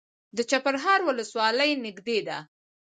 د 0.37 0.39
چپرهار 0.49 0.99
ولسوالۍ 1.03 1.71
نږدې 1.85 2.19
ده 2.27 2.37